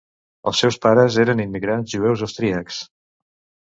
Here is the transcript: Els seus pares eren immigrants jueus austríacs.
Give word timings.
Els 0.51 0.61
seus 0.63 0.77
pares 0.85 1.17
eren 1.25 1.43
immigrants 1.45 1.93
jueus 1.97 2.25
austríacs. 2.29 2.81